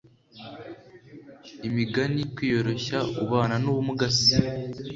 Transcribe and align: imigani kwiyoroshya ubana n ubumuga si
imigani 1.67 2.21
kwiyoroshya 2.35 2.97
ubana 3.23 3.55
n 3.63 3.65
ubumuga 3.71 4.05
si 4.17 4.35